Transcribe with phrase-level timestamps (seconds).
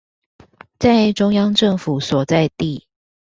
[0.79, 2.87] 在中央政府所在地